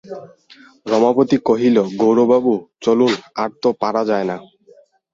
[0.85, 2.53] রমাপতি কহিল, গৌরবাবু,
[2.83, 4.37] চলুন আর তো পারা যায় না।